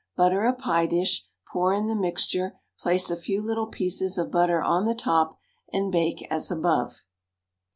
[0.15, 4.59] Butter a pie dish, pour in the mixture, place a few little pieces of butter
[4.59, 5.37] on the top,
[5.71, 7.03] and bake as above.